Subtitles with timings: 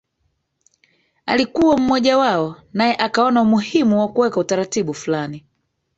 [1.25, 5.45] alikuwa mmojawao naye akaona umuhimu wa kuweka utaratibu fulani